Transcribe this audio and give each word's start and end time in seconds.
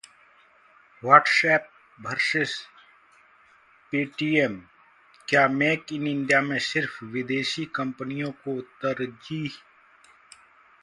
WhatsApp 1.03 1.65
vs 1.99 2.53
Paytm: 3.93 4.57
क्या 5.29 5.47
'make 5.47 5.93
in 5.93 6.07
India' 6.07 6.41
में 6.41 6.59
सिर्फ 6.59 7.03
विदेशी 7.03 7.65
कंपनियों 7.65 8.31
को 8.31 8.61
तरजीह? 8.61 9.51